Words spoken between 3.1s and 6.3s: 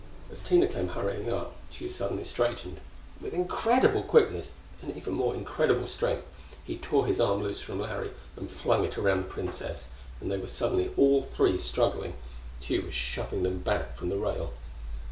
With incredible quickness, and even more incredible strength,